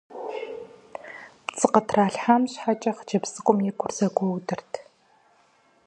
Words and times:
ПцӀы 1.45 1.67
къытралъхьам 1.73 2.43
щхьэкӀэ 2.51 2.91
хъыджэбз 2.95 3.29
цӀыкӀум 3.33 3.59
и 3.69 3.71
гур 3.77 3.91
зэгуэудырт. 3.97 4.71